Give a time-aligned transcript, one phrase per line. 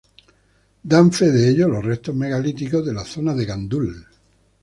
[0.91, 4.07] Dan fe de ello los restos megalíticos de la zona de Gandul.